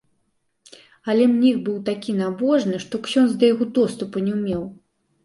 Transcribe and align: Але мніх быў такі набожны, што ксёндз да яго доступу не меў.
Але 1.11 1.27
мніх 1.33 1.59
быў 1.67 1.75
такі 1.89 2.15
набожны, 2.21 2.79
што 2.87 3.01
ксёндз 3.09 3.37
да 3.45 3.51
яго 3.53 3.69
доступу 3.77 4.25
не 4.31 4.35
меў. 4.41 4.65